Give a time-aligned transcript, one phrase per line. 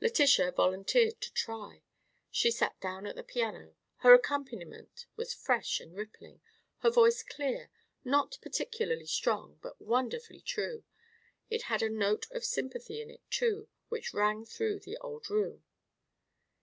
[0.00, 1.82] Letitia volunteered to try.
[2.30, 6.40] She sat down to the piano; her accompaniment was fresh and rippling,
[6.78, 7.68] her voice clear,
[8.02, 10.84] not particularly strong, but wonderfully true.
[11.50, 15.64] It had a note of sympathy in it too, which rang through the old room.